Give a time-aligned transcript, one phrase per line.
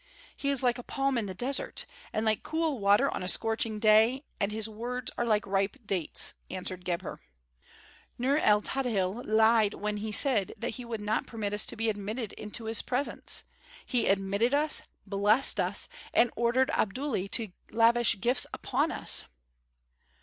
[0.35, 3.77] "He is like a palm in the desert, and like cool water on a scorching
[3.77, 7.19] day, and his words are like ripe dates," answered Gebhr.
[8.17, 11.87] "Nur el Tadhil lied when he said that he would not permit us to be
[11.87, 13.43] admitted to his presence.
[13.85, 19.25] He admitted us, blessed us, and ordered Abdullahi to lavish gifts upon us."